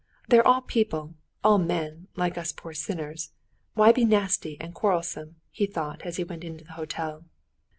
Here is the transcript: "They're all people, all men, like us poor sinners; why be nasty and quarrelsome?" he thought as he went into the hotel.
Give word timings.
"They're 0.29 0.47
all 0.47 0.61
people, 0.61 1.13
all 1.43 1.59
men, 1.59 2.07
like 2.15 2.35
us 2.35 2.51
poor 2.51 2.73
sinners; 2.73 3.29
why 3.75 3.91
be 3.91 4.03
nasty 4.03 4.59
and 4.59 4.73
quarrelsome?" 4.73 5.35
he 5.51 5.67
thought 5.67 6.01
as 6.01 6.17
he 6.17 6.23
went 6.23 6.43
into 6.43 6.63
the 6.63 6.73
hotel. 6.73 7.25